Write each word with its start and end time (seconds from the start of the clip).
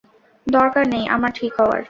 দরকার 0.47 0.83
নেই 0.87 1.03
আমার 1.07 1.31
ঠিক 1.31 1.51
হওয়ার। 1.59 1.79